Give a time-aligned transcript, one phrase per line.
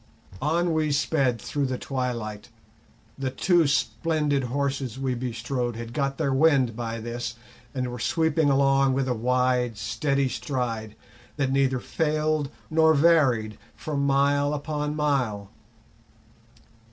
[0.41, 2.49] On we sped through the twilight,
[3.19, 7.35] the two splendid horses we bestrode had got their wind by this,
[7.75, 10.95] and were sweeping along with a wide steady stride
[11.35, 15.51] that neither failed nor varied for mile upon mile.